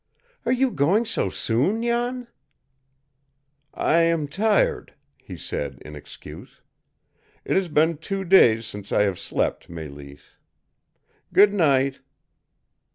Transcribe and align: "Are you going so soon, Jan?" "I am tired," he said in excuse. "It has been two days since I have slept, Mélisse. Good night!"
"Are 0.47 0.51
you 0.51 0.71
going 0.71 1.05
so 1.05 1.29
soon, 1.29 1.83
Jan?" 1.83 2.25
"I 3.71 3.97
am 3.97 4.27
tired," 4.27 4.95
he 5.19 5.37
said 5.37 5.77
in 5.85 5.95
excuse. 5.95 6.61
"It 7.45 7.55
has 7.55 7.67
been 7.67 7.99
two 7.99 8.23
days 8.23 8.65
since 8.65 8.91
I 8.91 9.03
have 9.03 9.19
slept, 9.19 9.69
Mélisse. 9.69 10.37
Good 11.31 11.53
night!" 11.53 11.99